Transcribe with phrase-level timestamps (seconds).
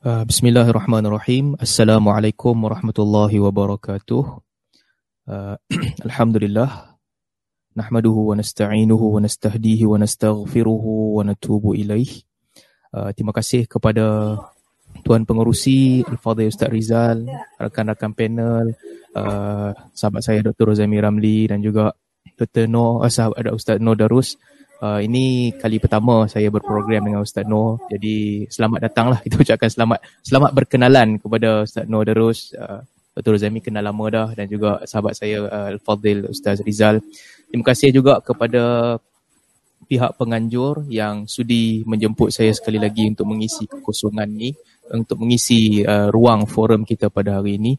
[0.00, 1.60] Uh, Bismillahirrahmanirrahim.
[1.60, 4.40] Assalamualaikum warahmatullahi wabarakatuh.
[5.28, 5.60] Uh,
[6.08, 6.96] Alhamdulillah.
[7.76, 12.08] Nahmaduhu wa nasta'inuhu wa nastahdihi wa nastaghfiruhu wa natubu ilaih.
[12.96, 14.40] Uh, terima kasih kepada
[15.04, 17.28] Tuan Pengerusi Al-Fadhil Ustaz Rizal,
[17.60, 18.72] rakan-rakan panel,
[19.12, 20.72] uh, sahabat saya Dr.
[20.72, 21.92] Rozami Ramli dan juga
[22.40, 22.72] Dr.
[22.72, 24.40] Noor, uh, sahabat Ustaz Noor Darus
[24.80, 27.84] Uh, ini kali pertama saya berprogram dengan Ustaz Noor.
[27.92, 32.56] Jadi selamat datanglah kita ucapkan selamat selamat berkenalan kepada Ustaz Noor Darus.
[32.56, 32.80] Uh,
[33.10, 37.04] Betul Zami kenal lama dah dan juga sahabat saya uh, Al-Fadhil Ustaz Rizal.
[37.50, 38.96] Terima kasih juga kepada
[39.84, 44.54] pihak penganjur yang sudi menjemput saya sekali lagi untuk mengisi kekosongan ni
[44.94, 47.72] untuk mengisi uh, ruang forum kita pada hari ini.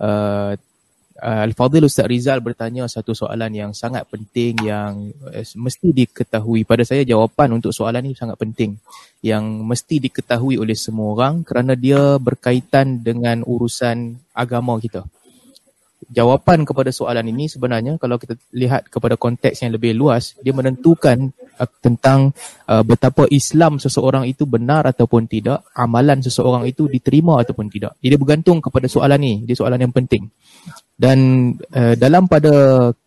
[0.00, 0.56] Uh,
[1.20, 6.64] uh, Al-Fadhil Ustaz Rizal bertanya satu soalan yang sangat penting yang uh, mesti diketahui.
[6.64, 8.80] Pada saya jawapan untuk soalan ini sangat penting.
[9.20, 15.04] Yang mesti diketahui oleh semua orang kerana dia berkaitan dengan urusan agama kita.
[16.10, 21.30] Jawapan kepada soalan ini sebenarnya kalau kita lihat kepada konteks yang lebih luas, dia menentukan
[21.80, 22.32] tentang
[22.68, 27.96] uh, betapa Islam seseorang itu benar ataupun tidak, amalan seseorang itu diterima ataupun tidak.
[28.00, 30.28] Jadi bergantung kepada soalan ini, dia soalan yang penting.
[31.00, 32.52] Dan uh, dalam pada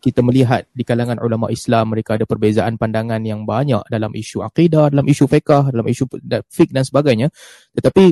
[0.02, 4.90] kita melihat di kalangan ulama Islam mereka ada perbezaan pandangan yang banyak dalam isu akidah,
[4.90, 6.10] dalam isu fiqh, dalam isu
[6.50, 7.30] fiqh dan sebagainya.
[7.78, 8.06] Tetapi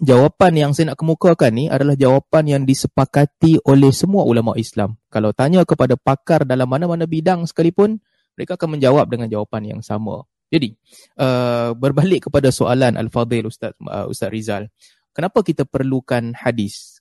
[0.00, 4.96] jawapan yang saya nak kemukakan ni adalah jawapan yang disepakati oleh semua ulama Islam.
[5.08, 8.00] Kalau tanya kepada pakar dalam mana-mana bidang sekalipun,
[8.36, 10.22] mereka akan menjawab dengan jawapan yang sama.
[10.46, 10.76] Jadi,
[11.18, 14.70] uh, berbalik kepada soalan Al-Fadhil Ustaz, uh, Ustaz Rizal.
[15.10, 16.96] Kenapa kita perlukan hadis?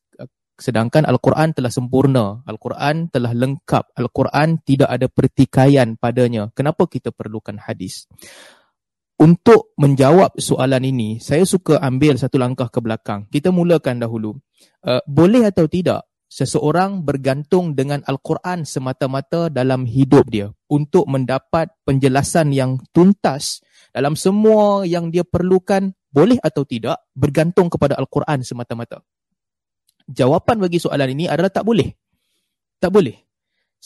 [0.55, 6.47] sedangkan Al-Quran telah sempurna, Al-Quran telah lengkap, Al-Quran tidak ada pertikaian padanya.
[6.55, 8.07] Kenapa kita perlukan hadis?
[9.15, 13.27] Untuk menjawab soalan ini, saya suka ambil satu langkah ke belakang.
[13.31, 14.35] Kita mulakan dahulu.
[14.83, 16.03] Uh, boleh atau tidak
[16.35, 23.63] seseorang bergantung dengan Al-Quran semata-mata dalam hidup dia untuk mendapat penjelasan yang tuntas
[23.95, 28.99] dalam semua yang dia perlukan, boleh atau tidak bergantung kepada Al-Quran semata-mata
[30.09, 31.93] jawapan bagi soalan ini adalah tak boleh.
[32.77, 33.17] Tak boleh.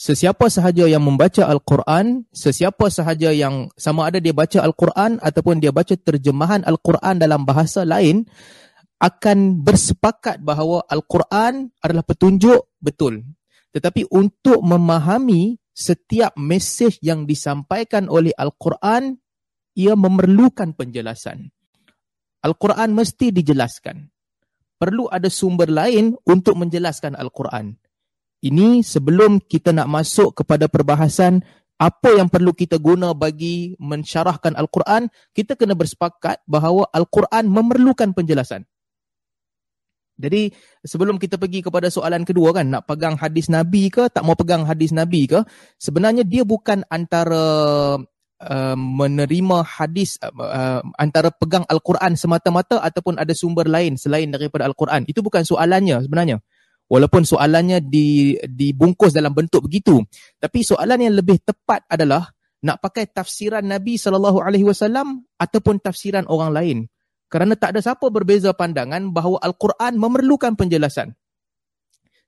[0.00, 5.76] Sesiapa sahaja yang membaca Al-Quran, sesiapa sahaja yang sama ada dia baca Al-Quran ataupun dia
[5.76, 8.24] baca terjemahan Al-Quran dalam bahasa lain,
[9.00, 13.24] akan bersepakat bahawa Al-Quran adalah petunjuk betul.
[13.72, 19.16] Tetapi untuk memahami setiap mesej yang disampaikan oleh Al-Quran,
[19.72, 21.48] ia memerlukan penjelasan.
[22.44, 24.12] Al-Quran mesti dijelaskan
[24.80, 27.76] perlu ada sumber lain untuk menjelaskan Al-Quran.
[28.40, 31.44] Ini sebelum kita nak masuk kepada perbahasan
[31.76, 38.64] apa yang perlu kita guna bagi mensyarahkan Al-Quran, kita kena bersepakat bahawa Al-Quran memerlukan penjelasan.
[40.20, 40.52] Jadi
[40.84, 44.68] sebelum kita pergi kepada soalan kedua kan, nak pegang hadis Nabi ke, tak mau pegang
[44.68, 45.40] hadis Nabi ke,
[45.80, 47.96] sebenarnya dia bukan antara
[48.40, 54.68] uh, menerima hadis uh, uh, antara pegang Al-Quran semata-mata ataupun ada sumber lain selain daripada
[54.68, 55.08] Al-Quran.
[55.08, 56.38] Itu bukan soalannya sebenarnya.
[56.90, 60.02] Walaupun soalannya di, dibungkus dalam bentuk begitu.
[60.42, 62.26] Tapi soalan yang lebih tepat adalah
[62.66, 64.18] nak pakai tafsiran Nabi SAW
[65.38, 66.78] ataupun tafsiran orang lain.
[67.30, 71.14] Kerana tak ada siapa berbeza pandangan bahawa Al-Quran memerlukan penjelasan.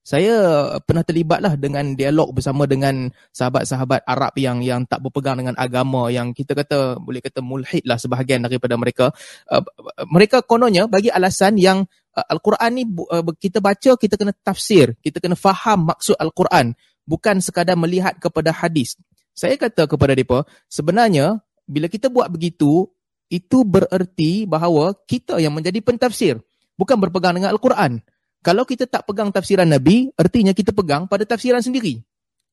[0.03, 0.35] Saya
[0.83, 6.35] pernah terlibatlah dengan dialog bersama dengan sahabat-sahabat Arab yang yang tak berpegang dengan agama yang
[6.35, 9.15] kita kata boleh kata mulhid lah sebahagian daripada mereka.
[9.47, 9.63] Uh,
[10.11, 11.87] mereka kononnya bagi alasan yang
[12.19, 16.75] uh, al-Quran ni uh, kita baca kita kena tafsir kita kena faham maksud al-Quran
[17.07, 18.99] bukan sekadar melihat kepada hadis.
[19.39, 21.39] Saya kata kepada mereka sebenarnya
[21.71, 22.91] bila kita buat begitu
[23.33, 26.37] itu bererti bahawa kita yang menjadi pentafsir
[26.77, 28.05] bukan berpegang dengan al-Quran
[28.43, 32.03] kalau kita tak pegang tafsiran Nabi, artinya kita pegang pada tafsiran sendiri.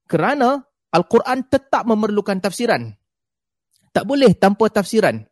[0.06, 0.62] Kerana
[0.94, 2.94] Al-Quran tetap memerlukan tafsiran.
[3.90, 5.26] Tak boleh tanpa tafsiran.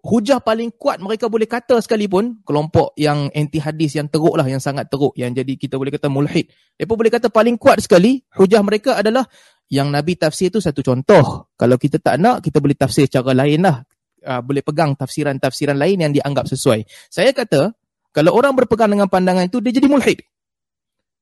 [0.00, 4.60] Hujah paling kuat mereka boleh kata sekalipun, kelompok yang anti hadis yang teruk lah, yang
[4.60, 6.48] sangat teruk, yang jadi kita boleh kata mulhid.
[6.80, 9.28] Mereka boleh kata paling kuat sekali, hujah mereka adalah
[9.68, 11.52] yang Nabi tafsir itu satu contoh.
[11.56, 13.84] Kalau kita tak nak, kita boleh tafsir cara lain lah.
[14.20, 16.84] Uh, boleh pegang tafsiran-tafsiran lain yang dianggap sesuai.
[17.08, 17.72] Saya kata,
[18.12, 20.20] kalau orang berpegang dengan pandangan itu, dia jadi mulhid.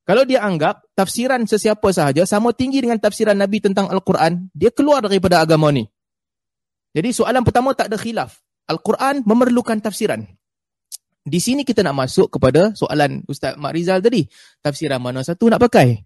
[0.03, 5.05] Kalau dia anggap tafsiran sesiapa sahaja sama tinggi dengan tafsiran Nabi tentang Al-Quran, dia keluar
[5.05, 5.85] daripada agama ni.
[6.97, 8.41] Jadi soalan pertama tak ada khilaf.
[8.67, 10.25] Al-Quran memerlukan tafsiran.
[11.29, 14.25] Di sini kita nak masuk kepada soalan Ustaz Mak Rizal tadi.
[14.65, 16.01] Tafsiran mana satu nak pakai?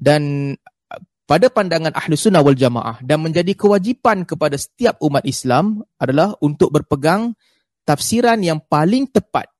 [0.00, 0.56] Dan
[1.24, 6.74] pada pandangan Ahlu Sunnah wal Jamaah dan menjadi kewajipan kepada setiap umat Islam adalah untuk
[6.74, 7.32] berpegang
[7.86, 9.50] tafsiran yang paling tepat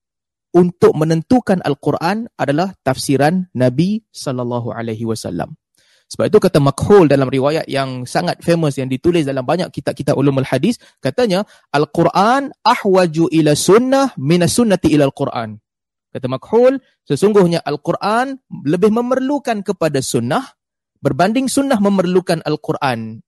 [0.53, 5.57] untuk menentukan Al-Quran adalah tafsiran Nabi sallallahu alaihi wasallam.
[6.13, 10.45] Sebab itu kata Makhul dalam riwayat yang sangat famous yang ditulis dalam banyak kitab-kitab ulumul
[10.45, 15.57] hadis, katanya Al-Quran ahwaju ila sunnah minas sunnati ila Al-Quran.
[16.13, 16.77] Kata Makhul,
[17.09, 18.37] sesungguhnya Al-Quran
[18.69, 20.45] lebih memerlukan kepada sunnah
[21.03, 23.21] berbanding sunnah memerlukan Al-Quran.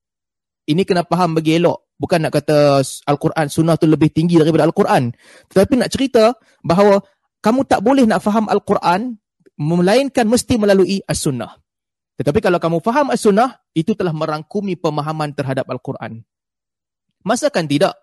[0.65, 1.93] Ini kena faham bagi elok.
[1.95, 5.15] Bukan nak kata Al-Quran, sunnah tu lebih tinggi daripada Al-Quran.
[5.51, 6.99] Tetapi nak cerita bahawa
[7.39, 9.15] kamu tak boleh nak faham Al-Quran
[9.55, 11.55] melainkan mesti melalui As-Sunnah.
[12.19, 16.23] Tetapi kalau kamu faham As-Sunnah, itu telah merangkumi pemahaman terhadap Al-Quran.
[17.23, 17.95] Masakan tidak?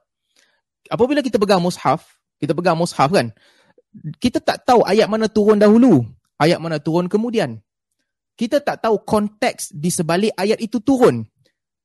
[0.88, 3.32] Apabila kita pegang mushaf, kita pegang mushaf kan,
[4.20, 6.04] kita tak tahu ayat mana turun dahulu,
[6.40, 7.60] ayat mana turun kemudian.
[8.32, 11.22] Kita tak tahu konteks di sebalik ayat itu turun.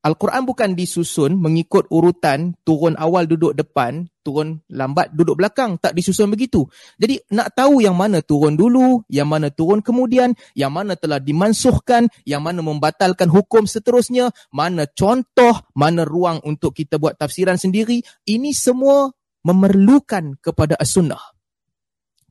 [0.08, 5.76] Al-Quran bukan disusun mengikut urutan turun awal duduk depan, turun lambat duduk belakang.
[5.82, 6.64] Tak disusun begitu.
[6.96, 12.08] Jadi nak tahu yang mana turun dulu, yang mana turun kemudian, yang mana telah dimansuhkan,
[12.24, 18.00] yang mana membatalkan hukum seterusnya, mana contoh, mana ruang untuk kita buat tafsiran sendiri.
[18.24, 19.12] Ini semua
[19.44, 21.20] memerlukan kepada as-sunnah.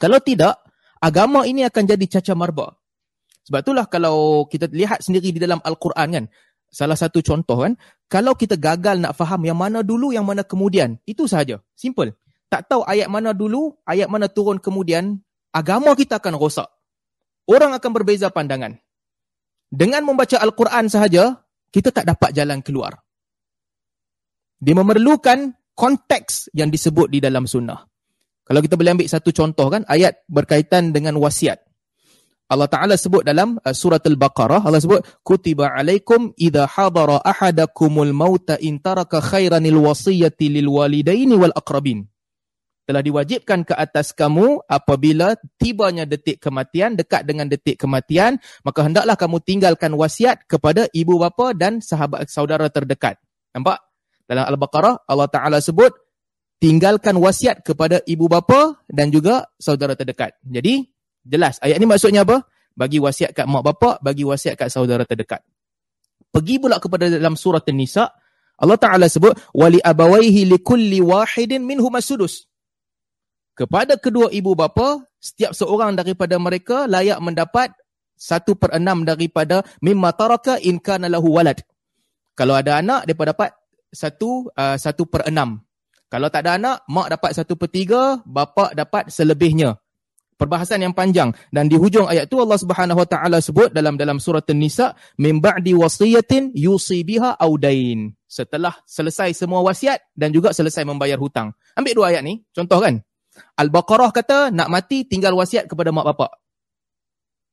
[0.00, 0.64] Kalau tidak,
[0.96, 2.72] agama ini akan jadi caca marba.
[3.46, 6.24] Sebab itulah kalau kita lihat sendiri di dalam Al-Quran kan,
[6.66, 7.78] salah satu contoh kan,
[8.10, 11.62] kalau kita gagal nak faham yang mana dulu, yang mana kemudian, itu sahaja.
[11.78, 12.18] Simple.
[12.50, 15.22] Tak tahu ayat mana dulu, ayat mana turun kemudian,
[15.54, 16.66] agama kita akan rosak.
[17.46, 18.74] Orang akan berbeza pandangan.
[19.70, 22.98] Dengan membaca Al-Quran sahaja, kita tak dapat jalan keluar.
[24.62, 27.82] Dia memerlukan konteks yang disebut di dalam sunnah.
[28.46, 31.65] Kalau kita boleh ambil satu contoh kan, ayat berkaitan dengan wasiat.
[32.46, 38.54] Allah Ta'ala sebut dalam uh, surat Al-Baqarah, Allah sebut, Kutiba alaikum idha hadara ahadakumul mauta
[38.62, 42.06] intaraka khairanil wasiyati lil walidaini wal akrabin.
[42.86, 49.18] Telah diwajibkan ke atas kamu apabila tibanya detik kematian, dekat dengan detik kematian, maka hendaklah
[49.18, 53.18] kamu tinggalkan wasiat kepada ibu bapa dan sahabat saudara terdekat.
[53.58, 53.82] Nampak?
[54.30, 55.90] Dalam Al-Baqarah, Allah Ta'ala sebut,
[56.62, 60.38] tinggalkan wasiat kepada ibu bapa dan juga saudara terdekat.
[60.46, 60.86] Jadi,
[61.26, 61.58] Jelas.
[61.58, 62.46] Ayat ni maksudnya apa?
[62.78, 65.42] Bagi wasiat kat mak bapak, bagi wasiat kat saudara terdekat.
[66.30, 68.06] Pergi pula kepada dalam surah An-Nisa,
[68.56, 72.46] Allah Ta'ala sebut, wali abawaihi likulli wahidin minhum sudus.
[73.56, 77.72] Kepada kedua ibu bapa, setiap seorang daripada mereka layak mendapat
[78.16, 81.64] satu per enam daripada mimma taraka in kana lahu walad.
[82.36, 83.56] Kalau ada anak, dia dapat
[83.88, 85.64] satu, uh, satu per enam.
[86.12, 89.80] Kalau tak ada anak, mak dapat satu per tiga, bapa dapat selebihnya
[90.36, 91.32] perbahasan yang panjang.
[91.48, 95.40] Dan di hujung ayat tu Allah Subhanahu Wa Taala sebut dalam dalam surah An-Nisa min
[95.40, 101.56] ba'di wasiyatin yusi biha audain setelah selesai semua wasiat dan juga selesai membayar hutang.
[101.74, 103.00] Ambil dua ayat ni contoh kan?
[103.56, 106.32] Al-Baqarah kata nak mati tinggal wasiat kepada mak bapak.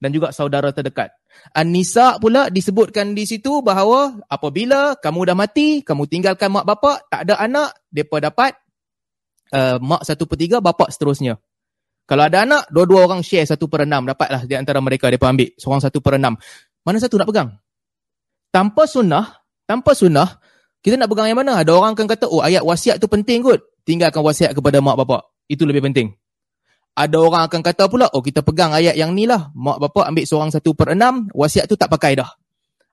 [0.03, 1.15] Dan juga saudara terdekat.
[1.55, 7.23] An-Nisa pula disebutkan di situ bahawa apabila kamu dah mati kamu tinggalkan mak bapak tak
[7.23, 8.51] ada anak depa dapat
[9.55, 11.39] uh, mak satu per tiga bapak seterusnya
[12.03, 14.03] kalau ada anak, dua-dua orang share satu per enam.
[14.03, 16.35] Dapatlah di antara mereka, mereka ambil seorang satu per enam.
[16.83, 17.49] Mana satu nak pegang?
[18.51, 20.27] Tanpa sunnah, tanpa sunnah,
[20.83, 21.63] kita nak pegang yang mana?
[21.63, 23.63] Ada orang akan kata, oh ayat wasiat tu penting kot.
[23.87, 25.23] Tinggalkan wasiat kepada mak bapak.
[25.47, 26.11] Itu lebih penting.
[26.93, 29.47] Ada orang akan kata pula, oh kita pegang ayat yang ni lah.
[29.55, 32.27] Mak bapak ambil seorang satu per enam, wasiat tu tak pakai dah.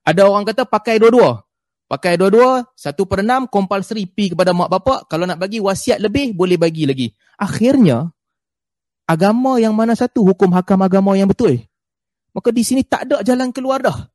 [0.07, 1.43] Ada orang kata pakai dua-dua.
[1.91, 5.11] Pakai dua-dua, satu per enam, compulsory pi kepada mak bapak.
[5.11, 7.11] Kalau nak bagi wasiat lebih, boleh bagi lagi.
[7.43, 8.07] Akhirnya,
[9.11, 11.59] agama yang mana satu hukum hakam agama yang betul.
[12.31, 14.07] Maka di sini tak ada jalan keluar dah.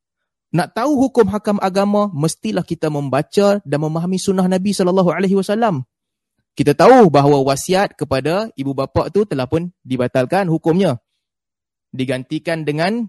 [0.56, 5.84] Nak tahu hukum hakam agama, mestilah kita membaca dan memahami sunnah Nabi SAW.
[6.56, 10.96] Kita tahu bahawa wasiat kepada ibu bapa tu telah pun dibatalkan hukumnya.
[11.92, 13.04] Digantikan dengan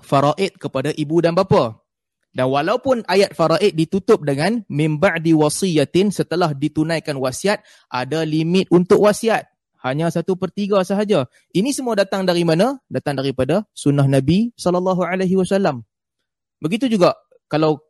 [0.00, 1.84] faraid kepada ibu dan bapa.
[2.30, 7.60] Dan walaupun ayat faraid ditutup dengan mimba' di wasiyatin setelah ditunaikan wasiat,
[7.90, 9.49] ada limit untuk wasiat.
[9.80, 11.24] Hanya satu per tiga sahaja.
[11.56, 12.76] Ini semua datang dari mana?
[12.92, 15.80] Datang daripada sunnah Nabi SAW.
[16.60, 17.16] Begitu juga
[17.48, 17.80] kalau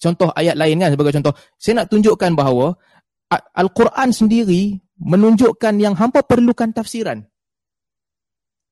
[0.00, 1.34] contoh ayat lain kan sebagai contoh.
[1.60, 2.72] Saya nak tunjukkan bahawa
[3.28, 7.20] Al-Quran sendiri menunjukkan yang hampa perlukan tafsiran.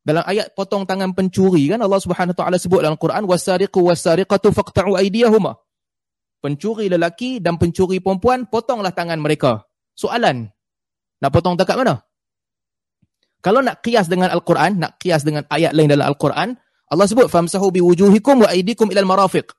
[0.06, 4.54] Dalam ayat potong tangan pencuri kan Allah Subhanahu Wa Taala sebut dalam Quran wasariqu wasariqatu
[4.54, 5.58] faqta'u aydiyahuma.
[6.40, 9.66] Pencuri lelaki dan pencuri perempuan potonglah tangan mereka.
[9.98, 10.46] Soalan.
[11.18, 12.06] Nak potong dekat mana?
[13.45, 18.47] Kalau nak kias dengan Al-Quran, nak kias dengan ayat lain dalam Al-Quran, Allah sebut biwujuhikum
[18.47, 19.50] wa aydikum ilal marafiq.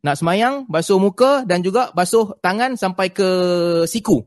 [0.00, 3.28] Nak semayang, basuh muka dan juga basuh tangan sampai ke
[3.84, 4.24] siku.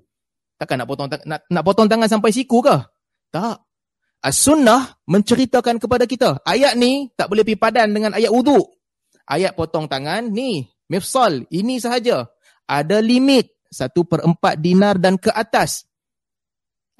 [0.61, 2.77] Takkan nak potong nak, nak potong tangan sampai siku ke?
[3.33, 3.57] Tak.
[4.23, 6.39] As-sunnah menceritakan kepada kita.
[6.45, 8.63] Ayat ni tak boleh pergi padan dengan ayat wuduk.
[9.27, 12.31] Ayat potong tangan, ni, mifsal, ini sahaja.
[12.69, 15.89] Ada limit, satu per empat dinar dan ke atas.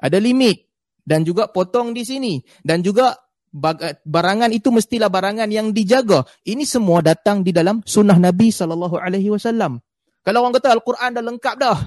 [0.02, 0.73] Ada limit.
[1.04, 2.40] Dan juga potong di sini.
[2.64, 3.12] Dan juga
[4.02, 6.26] barangan itu mestilah barangan yang dijaga.
[6.48, 8.98] Ini semua datang di dalam sunnah Nabi SAW.
[10.24, 11.80] Kalau orang kata Al-Quran dah lengkap dah.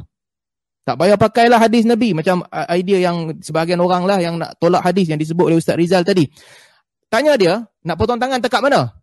[0.87, 2.15] Tak payah pakailah hadis Nabi.
[2.15, 6.07] Macam idea yang sebahagian orang lah yang nak tolak hadis yang disebut oleh Ustaz Rizal
[6.07, 6.29] tadi.
[7.11, 8.95] Tanya dia, nak potong tangan tekat mana?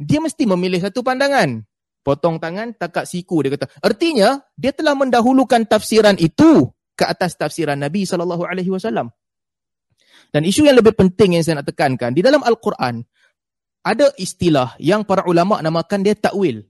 [0.00, 1.62] Dia mesti memilih satu pandangan.
[2.02, 3.70] Potong tangan tekat siku dia kata.
[3.78, 9.08] Artinya, dia telah mendahulukan tafsiran itu ke atas tafsiran Nabi SAW.
[10.32, 13.04] Dan isu yang lebih penting yang saya nak tekankan, di dalam Al-Quran,
[13.82, 16.64] ada istilah yang para ulama namakan dia takwil.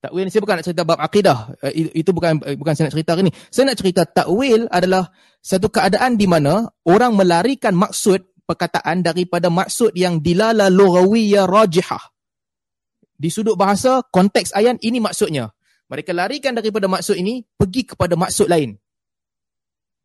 [0.00, 1.38] Takwil ni saya bukan nak cerita bab akidah.
[1.60, 3.34] Eh, itu bukan eh, bukan saya nak cerita hari ni.
[3.52, 9.92] Saya nak cerita takwil adalah satu keadaan di mana orang melarikan maksud perkataan daripada maksud
[9.96, 12.00] yang dilala lughawiyah rajihah.
[13.20, 15.52] Di sudut bahasa, konteks ayat ini maksudnya.
[15.92, 18.80] Mereka larikan daripada maksud ini, pergi kepada maksud lain.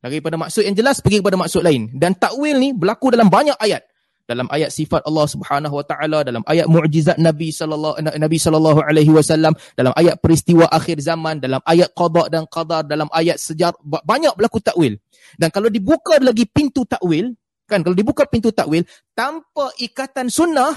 [0.05, 1.89] Daripada maksud yang jelas, pergi kepada maksud lain.
[1.97, 3.81] Dan takwil ni berlaku dalam banyak ayat.
[4.29, 9.13] Dalam ayat sifat Allah Subhanahu Wa Taala dalam ayat mukjizat Nabi sallallahu Nabi sallallahu alaihi
[9.13, 14.33] wasallam dalam ayat peristiwa akhir zaman dalam ayat qada dan qadar dalam ayat sejarah banyak
[14.33, 14.97] berlaku takwil.
[15.37, 17.37] Dan kalau dibuka lagi pintu takwil
[17.69, 20.73] kan kalau dibuka pintu takwil tanpa ikatan sunnah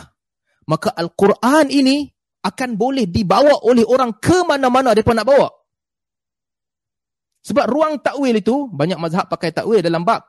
[0.68, 2.04] maka al-Quran ini
[2.44, 5.48] akan boleh dibawa oleh orang ke mana-mana depa nak bawa
[7.48, 10.20] sebab ruang takwil itu banyak mazhab pakai takwil dalam bab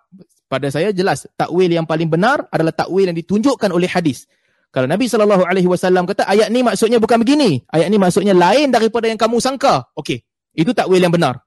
[0.48, 4.24] pada saya jelas takwil yang paling benar adalah takwil yang ditunjukkan oleh hadis.
[4.72, 8.72] Kalau Nabi sallallahu alaihi wasallam kata ayat ni maksudnya bukan begini, ayat ni maksudnya lain
[8.72, 9.92] daripada yang kamu sangka.
[10.00, 10.24] Okey,
[10.56, 11.44] itu takwil yang benar.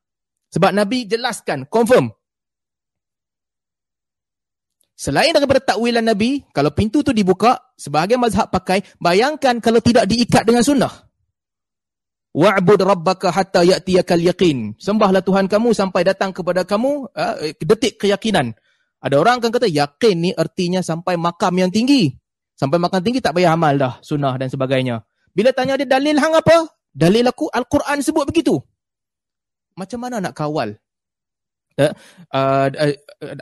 [0.53, 2.13] Sebab Nabi jelaskan, confirm.
[4.93, 10.45] Selain daripada takwilan Nabi, kalau pintu tu dibuka, sebahagian mazhab pakai, bayangkan kalau tidak diikat
[10.45, 10.93] dengan sunnah.
[12.33, 14.73] Wa'bud rabbaka hatta ya'tiyakal yaqin.
[14.81, 18.57] Sembahlah Tuhan kamu sampai datang kepada kamu uh, detik keyakinan.
[19.05, 22.17] Ada orang akan kata yakin ni artinya sampai makam yang tinggi.
[22.57, 25.05] Sampai makam tinggi tak payah amal dah sunnah dan sebagainya.
[25.37, 26.73] Bila tanya dia dalil hang apa?
[26.93, 28.57] Dalil aku Al-Quran sebut begitu.
[29.77, 30.77] Macam mana nak kawal?
[31.73, 31.89] Uh,
[32.37, 32.95] uh, uh,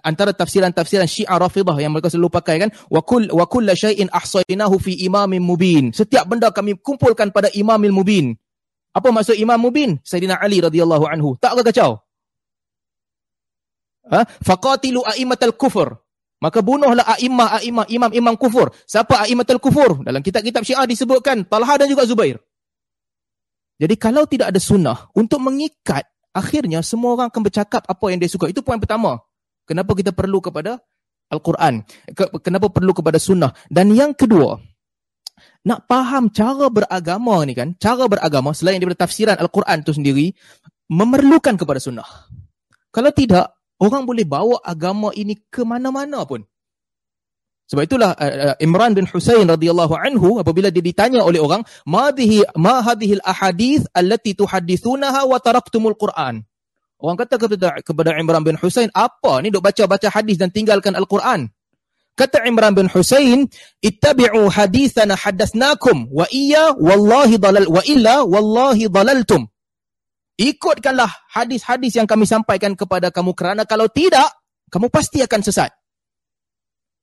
[0.06, 4.78] antara tafsiran-tafsiran Syiah Rafidah yang mereka selalu pakai kan wa kull wa kullu syai'in ahsaynahu
[4.78, 8.38] fi imamin mubin setiap benda kami kumpulkan pada imamil mubin
[8.90, 9.99] apa maksud imam mubin?
[10.02, 11.38] Sayyidina Ali radhiyallahu anhu.
[11.38, 12.02] Tak ke kacau?
[14.11, 14.26] Ha?
[14.42, 15.94] faqatilu a'immatal kufur.
[16.40, 18.73] Maka bunuhlah a'immah a'immah imam imam kufur.
[18.88, 20.02] Siapa a'immatul kufur?
[20.02, 22.40] Dalam kitab-kitab Syiah disebutkan Talha dan juga Zubair.
[23.80, 26.04] Jadi kalau tidak ada sunnah untuk mengikat
[26.35, 28.49] akhirnya semua orang akan bercakap apa yang dia suka.
[28.49, 29.20] Itu poin pertama.
[29.68, 30.80] Kenapa kita perlu kepada
[31.30, 31.87] Al-Quran?
[32.42, 33.54] Kenapa perlu kepada sunnah?
[33.70, 34.59] Dan yang kedua
[35.66, 40.32] nak faham cara beragama ni kan cara beragama selain daripada tafsiran Al-Quran tu sendiri
[40.88, 42.08] memerlukan kepada sunnah
[42.90, 46.44] kalau tidak Orang boleh bawa agama ini ke mana-mana pun.
[47.72, 52.44] Sebab itulah uh, Imran bin Husain radhiyallahu anhu apabila dia ditanya oleh orang, "Ma bihi
[52.60, 56.44] ma hadhihi al-ahadith allati tuhaddithunaha wa taraktumul Quran?"
[57.00, 61.48] Orang kata kepada kepada Imran bin Husain, "Apa ni duk baca-baca hadis dan tinggalkan Al-Quran?"
[62.18, 63.48] Kata Imran bin Husain,
[63.80, 69.48] "Ittabi'u hadithana hadatsnakum wa iya wallahi dalal wa illa wallahi dalaltum."
[70.40, 74.28] Ikutkanlah hadis-hadis yang kami sampaikan kepada kamu kerana kalau tidak,
[74.72, 75.68] kamu pasti akan sesat.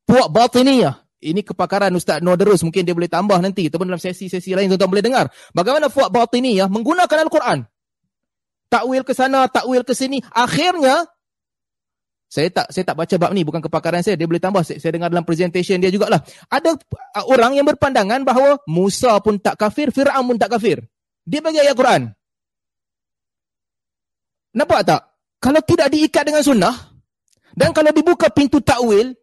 [0.07, 1.05] Puak batiniyah.
[1.17, 2.63] Ini kepakaran Ustaz Noderus.
[2.63, 3.67] Mungkin dia boleh tambah nanti.
[3.67, 5.25] Ataupun dalam sesi-sesi lain tuan-tuan boleh dengar.
[5.51, 7.59] Bagaimana puak batiniyah menggunakan Al-Quran.
[8.69, 10.21] Takwil ke sana, takwil ke sini.
[10.31, 11.07] Akhirnya,
[12.27, 14.91] saya tak saya tak baca bab ni bukan kepakaran saya dia boleh tambah saya, saya
[14.91, 16.19] dengar dalam presentation dia jugalah
[16.51, 16.75] ada
[17.31, 20.83] orang yang berpandangan bahawa Musa pun tak kafir Firaun pun tak kafir
[21.23, 22.11] dia bagi ayat Quran
[24.57, 25.01] Nampak tak?
[25.37, 26.73] Kalau tidak diikat dengan sunnah,
[27.53, 29.13] dan kalau dibuka pintu takwil,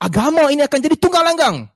[0.00, 1.68] agama ini akan jadi tunggal langgang.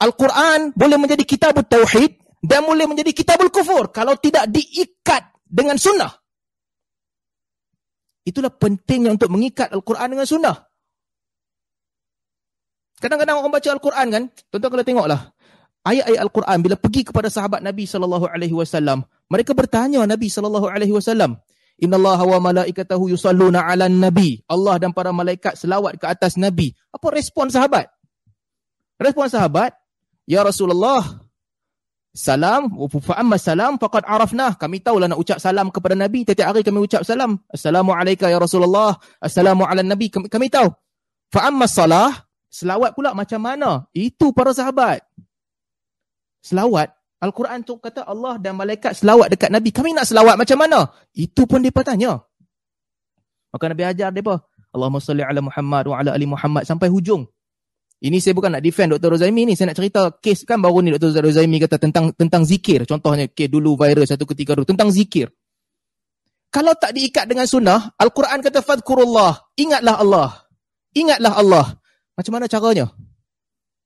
[0.00, 6.10] Al-Quran boleh menjadi kitab tauhid dan boleh menjadi kitab kufur kalau tidak diikat dengan sunnah.
[8.22, 10.56] Itulah pentingnya untuk mengikat Al-Quran dengan sunnah.
[13.02, 15.20] Kadang-kadang orang baca Al-Quran kan, tuan-tuan kalau tengoklah,
[15.82, 21.34] ayat-ayat Al-Quran bila pergi kepada sahabat Nabi SAW, mereka bertanya Nabi SAW,
[21.82, 24.38] Inna Allah wa malaikatahu yusalluna ala nabi.
[24.46, 26.78] Allah dan para malaikat selawat ke atas nabi.
[26.94, 27.90] Apa respon sahabat?
[29.02, 29.74] Respon sahabat,
[30.22, 31.02] Ya Rasulullah,
[32.12, 32.68] salam,
[33.00, 34.54] fa amma salam faqad arafnah.
[34.60, 36.28] Kami tahulah nak ucap salam kepada nabi.
[36.28, 37.40] Setiap hari kami ucap salam.
[37.48, 39.00] Assalamualaikum ya Rasulullah.
[39.18, 40.12] Assalamu ala nabi.
[40.12, 40.68] Kami, kami tahu.
[41.32, 43.88] Fa'amma salah, selawat pula macam mana?
[43.96, 45.00] Itu para sahabat.
[46.44, 46.92] Selawat,
[47.22, 49.70] Al-Quran tu kata Allah dan malaikat selawat dekat Nabi.
[49.70, 50.90] Kami nak selawat macam mana?
[51.14, 52.18] Itu pun mereka tanya.
[53.54, 54.42] Maka Nabi ajar mereka.
[54.74, 57.30] Allahumma salli ala Muhammad wa ala ali Muhammad sampai hujung.
[58.02, 59.14] Ini saya bukan nak defend Dr.
[59.14, 59.54] Rozaimi ni.
[59.54, 61.22] Saya nak cerita kes kan baru ni Dr.
[61.22, 62.82] Rozaimi kata tentang tentang zikir.
[62.82, 64.66] Contohnya kes dulu virus satu ketika dulu.
[64.66, 65.30] Tentang zikir.
[66.50, 69.54] Kalau tak diikat dengan sunnah, Al-Quran kata fadkurullah.
[69.54, 70.28] Ingatlah Allah.
[70.98, 71.66] Ingatlah Allah.
[72.18, 72.90] Macam mana caranya?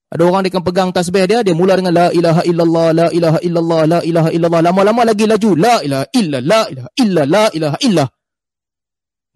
[0.06, 3.38] Ada orang dia akan pegang tasbih dia, dia mula dengan la ilaha illallah, la ilaha
[3.44, 4.60] illallah, la ilaha illallah.
[4.64, 5.50] Lama-lama lagi laju.
[5.54, 8.04] La ilaha illa, la ilaha illa, la ilaha illa.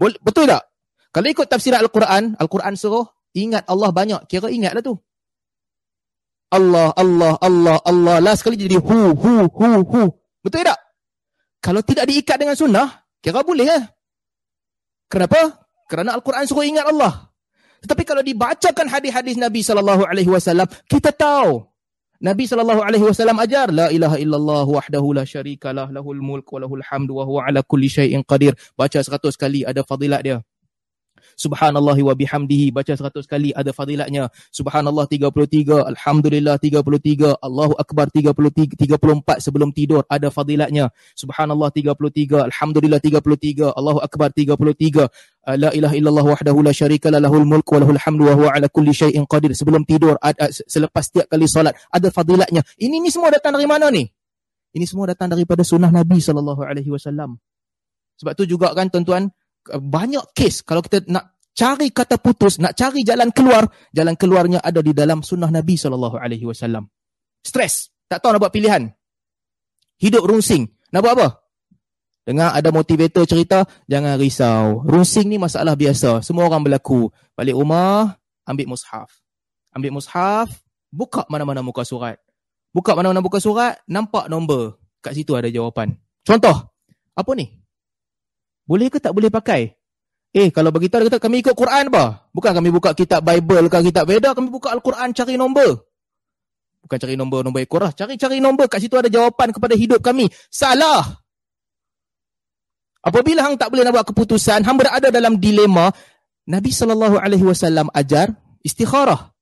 [0.00, 0.62] Betul tak?
[1.12, 4.20] Kalau ikut tafsiran Al-Quran, Al-Quran suruh, ingat Allah banyak.
[4.26, 4.94] Kira ingatlah tu.
[6.50, 8.16] Allah, Allah, Allah, Allah.
[8.18, 10.02] Last sekali jadi hu, hu, hu, hu.
[10.42, 10.78] Betul tak?
[11.62, 12.88] Kalau tidak diikat dengan sunnah,
[13.22, 13.80] kira boleh ya?
[15.06, 15.62] Kenapa?
[15.87, 17.30] Kerana Al-Quran suruh ingat Allah.
[17.80, 21.64] Tetapi kalau dibacakan hadis-hadis Nabi sallallahu alaihi wasallam, kita tahu
[22.20, 26.84] Nabi sallallahu alaihi wasallam ajar la ilaha illallah wahdahu la syarikalah lahul mulk wa lahul
[26.84, 28.52] hamdu wa huwa ala kulli syai'in qadir.
[28.76, 30.37] Baca 100 kali ada fadilat dia.
[31.40, 34.28] Subhanallah wa bihamdihi baca 100 kali ada fadilatnya.
[34.52, 40.92] Subhanallah 33, alhamdulillah 33, Allahu akbar 33 34 sebelum tidur ada fadilatnya.
[41.16, 45.09] Subhanallah 33, alhamdulillah 33, Allahu akbar 33.
[45.56, 48.68] La ilaha illallah wahdahu la syarika la lahul mulk wa lahul hamdu wa huwa ala
[48.68, 49.56] kulli syai'in qadir.
[49.56, 52.61] Sebelum tidur ada, selepas setiap kali solat ada fadilatnya.
[52.76, 54.04] Ini ni semua datang dari mana ni?
[54.76, 57.40] Ini semua datang daripada sunnah Nabi wasallam.
[58.20, 59.32] Sebab tu juga kan tuan-tuan,
[59.69, 64.81] banyak kes kalau kita nak cari kata putus, nak cari jalan keluar, jalan keluarnya ada
[64.81, 66.57] di dalam sunnah Nabi SAW.
[67.45, 68.88] Stres, tak tahu nak buat pilihan.
[70.00, 71.29] Hidup rungsing, nak buat apa?
[72.25, 74.81] Dengar ada motivator cerita, jangan risau.
[74.88, 77.12] Rungsing ni masalah biasa, semua orang berlaku.
[77.37, 78.17] Balik rumah,
[78.49, 79.09] ambil mushaf.
[79.76, 80.49] Ambil mushaf,
[80.88, 82.17] buka mana-mana muka surat.
[82.73, 84.81] Buka mana-mana muka surat, nampak nombor.
[85.01, 85.96] Kat situ ada jawapan.
[86.25, 86.73] Contoh,
[87.12, 87.60] apa ni?
[88.70, 89.74] Boleh ke tak boleh pakai?
[90.30, 92.30] Eh, kalau begitu dia kata kami ikut Quran apa?
[92.30, 95.90] Bukan kami buka kitab Bible ke kitab Veda, kami buka Al-Quran cari nombor.
[96.87, 97.90] Bukan cari nombor, nombor ekor lah.
[97.90, 100.30] Cari-cari nombor, kat situ ada jawapan kepada hidup kami.
[100.46, 101.02] Salah!
[103.02, 105.90] Apabila hang tak boleh nak buat keputusan, hang berada dalam dilema,
[106.46, 108.30] Nabi SAW ajar
[108.62, 109.35] istikharah.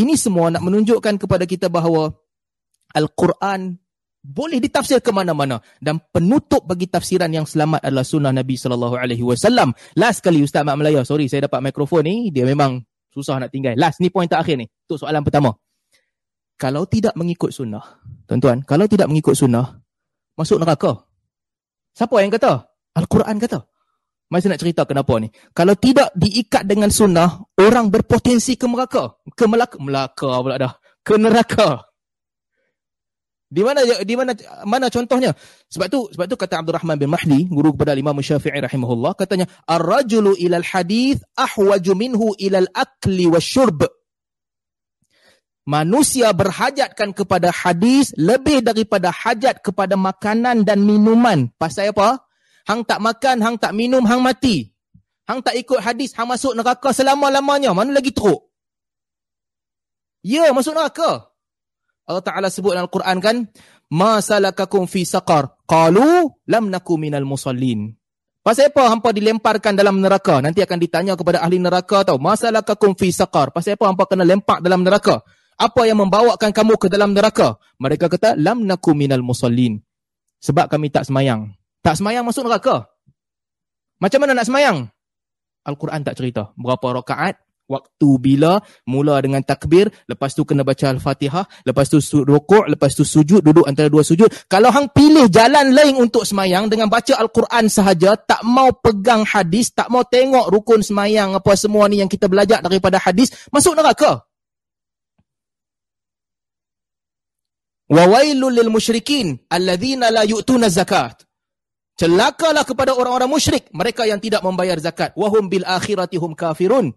[0.00, 2.08] Ini semua nak menunjukkan kepada kita bahawa
[2.96, 3.76] Al-Quran
[4.26, 9.22] boleh ditafsir ke mana-mana dan penutup bagi tafsiran yang selamat adalah sunnah Nabi sallallahu alaihi
[9.22, 9.70] wasallam.
[9.94, 12.82] Last kali Ustaz Mak Melaya, sorry saya dapat mikrofon ni, dia memang
[13.14, 13.78] susah nak tinggal.
[13.78, 14.66] Last ni poin terakhir ni.
[14.90, 15.54] Untuk soalan pertama.
[16.58, 19.76] Kalau tidak mengikut sunnah, tuan-tuan, kalau tidak mengikut sunnah,
[20.34, 21.04] masuk neraka.
[21.94, 22.66] Siapa yang kata?
[22.96, 23.60] Al-Quran kata.
[24.26, 25.30] Saya nak cerita kenapa ni.
[25.54, 29.22] Kalau tidak diikat dengan sunnah, orang berpotensi ke neraka.
[29.38, 29.78] Ke Melaka.
[29.78, 30.72] Melaka pula dah.
[31.06, 31.86] Ke neraka.
[33.46, 34.34] Di mana di mana
[34.66, 35.30] mana contohnya?
[35.70, 39.46] Sebab tu sebab tu kata Abdul Rahman bin Mahdi, guru kepada Imam Syafi'i rahimahullah, katanya
[39.70, 43.86] ar-rajulu ilal hadith ahwaju minhu ilal akli wasyurb.
[45.66, 51.50] Manusia berhajatkan kepada hadis lebih daripada hajat kepada makanan dan minuman.
[51.58, 52.22] Pasal apa?
[52.66, 54.74] Hang tak makan, hang tak minum, hang mati.
[55.26, 57.74] Hang tak ikut hadis, hang masuk neraka selama-lamanya.
[57.74, 58.46] Mana lagi teruk?
[60.22, 61.30] Ya, masuk neraka.
[62.06, 63.36] Allah Ta'ala sebut dalam Al-Quran kan,
[63.90, 67.94] Ma salakakum fi saqar, qalu lam naku minal musallin.
[68.46, 70.38] Pasal apa hampa dilemparkan dalam neraka?
[70.38, 72.14] Nanti akan ditanya kepada ahli neraka tau.
[72.22, 73.50] Ma salakakum fi saqar.
[73.50, 75.18] Pasal apa hampa kena lempak dalam neraka?
[75.58, 77.58] Apa yang membawakan kamu ke dalam neraka?
[77.82, 79.82] Mereka kata, lam naku minal musallin.
[80.38, 81.58] Sebab kami tak semayang.
[81.82, 82.86] Tak semayang masuk neraka.
[83.98, 84.86] Macam mana nak semayang?
[85.66, 86.54] Al-Quran tak cerita.
[86.54, 92.66] Berapa rakaat, waktu bila mula dengan takbir lepas tu kena baca al-fatihah lepas tu rukuk
[92.70, 94.30] lepas tu sujud duduk antara dua sujud.
[94.46, 99.74] Kalau hang pilih jalan lain untuk semayang dengan baca al-Quran sahaja tak mau pegang hadis
[99.74, 104.22] tak mau tengok rukun semayang apa semua ni yang kita belajar daripada hadis masuk neraka.
[107.86, 111.22] Wa wailul lil musyrikin alladhina la yu'tuna zakat.
[111.96, 115.16] Celakalah kepada orang-orang musyrik mereka yang tidak membayar zakat.
[115.16, 116.92] Wahum bil akhirati hum kafirun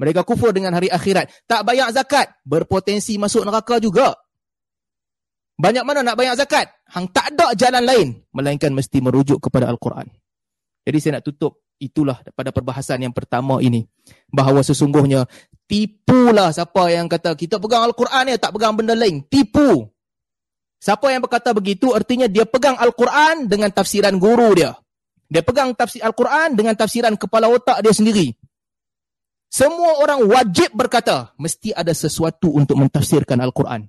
[0.00, 1.28] mereka kufur dengan hari akhirat.
[1.44, 2.32] Tak bayar zakat.
[2.42, 4.16] Berpotensi masuk neraka juga.
[5.60, 6.66] Banyak mana nak bayar zakat?
[6.88, 8.08] Hang tak ada jalan lain.
[8.32, 10.08] Melainkan mesti merujuk kepada Al-Quran.
[10.82, 13.86] Jadi saya nak tutup itulah pada perbahasan yang pertama ini.
[14.32, 15.28] Bahawa sesungguhnya
[15.70, 19.22] tipulah siapa yang kata kita pegang Al-Quran ya tak pegang benda lain.
[19.30, 19.86] Tipu.
[20.82, 24.74] Siapa yang berkata begitu artinya dia pegang Al-Quran dengan tafsiran guru dia.
[25.30, 28.34] Dia pegang tafsir Al-Quran dengan tafsiran kepala otak dia sendiri.
[29.52, 33.84] Semua orang wajib berkata, mesti ada sesuatu untuk mentafsirkan Al-Quran.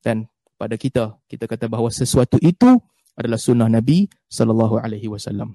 [0.00, 0.24] Dan
[0.56, 2.80] pada kita, kita kata bahawa sesuatu itu
[3.12, 5.52] adalah sunnah Nabi sallallahu alaihi wasallam.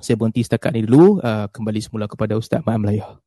[0.00, 3.20] Saya berhenti setakat ini dulu, uh, kembali semula kepada Ustaz Ma'am Layah.